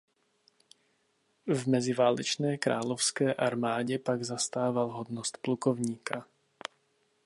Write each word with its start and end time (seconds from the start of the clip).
V 1.47 1.67
meziválečné 1.67 2.57
královské 2.57 3.33
armádě 3.33 3.99
pak 3.99 4.23
zastával 4.23 4.91
hodnost 4.91 5.37
plukovníka. 5.41 6.25